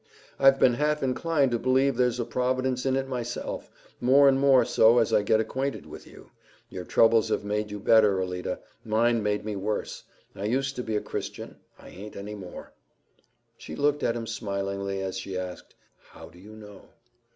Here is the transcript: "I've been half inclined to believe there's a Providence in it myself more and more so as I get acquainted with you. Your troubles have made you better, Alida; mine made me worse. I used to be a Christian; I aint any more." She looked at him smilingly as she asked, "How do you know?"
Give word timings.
"I've 0.39 0.57
been 0.59 0.73
half 0.73 1.03
inclined 1.03 1.51
to 1.51 1.59
believe 1.59 1.95
there's 1.95 2.19
a 2.19 2.25
Providence 2.25 2.87
in 2.87 2.95
it 2.95 3.07
myself 3.07 3.69
more 3.99 4.27
and 4.27 4.39
more 4.39 4.65
so 4.65 4.97
as 4.97 5.13
I 5.13 5.21
get 5.21 5.39
acquainted 5.39 5.85
with 5.85 6.07
you. 6.07 6.31
Your 6.71 6.85
troubles 6.85 7.29
have 7.29 7.43
made 7.45 7.69
you 7.69 7.79
better, 7.79 8.19
Alida; 8.19 8.59
mine 8.83 9.21
made 9.21 9.45
me 9.45 9.55
worse. 9.55 10.01
I 10.35 10.45
used 10.45 10.75
to 10.77 10.81
be 10.83 10.95
a 10.95 11.01
Christian; 11.01 11.57
I 11.77 11.89
aint 11.89 12.15
any 12.15 12.33
more." 12.33 12.73
She 13.59 13.75
looked 13.75 14.01
at 14.01 14.15
him 14.15 14.25
smilingly 14.25 15.03
as 15.03 15.19
she 15.19 15.37
asked, 15.37 15.75
"How 15.99 16.29
do 16.29 16.39
you 16.39 16.55
know?" 16.55 16.85